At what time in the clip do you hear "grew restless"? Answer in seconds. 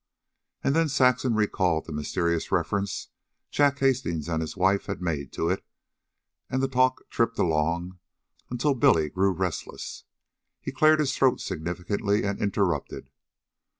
9.11-10.05